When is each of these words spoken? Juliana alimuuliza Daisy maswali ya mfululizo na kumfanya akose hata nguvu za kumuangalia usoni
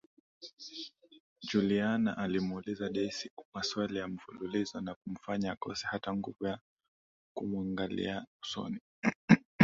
Juliana 1.41 2.17
alimuuliza 2.17 2.89
Daisy 2.89 3.31
maswali 3.53 3.97
ya 3.97 4.07
mfululizo 4.07 4.81
na 4.81 4.95
kumfanya 4.95 5.51
akose 5.51 5.87
hata 5.87 6.13
nguvu 6.15 6.43
za 6.43 6.59
kumuangalia 7.35 8.25
usoni 8.43 8.79